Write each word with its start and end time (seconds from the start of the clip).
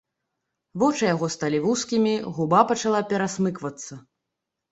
Вочы 0.83 1.03
яго 1.07 1.27
сталі 1.33 1.59
вузкімі, 1.65 2.13
губа 2.37 2.63
пачала 2.71 3.01
перасмыквацца. 3.13 3.93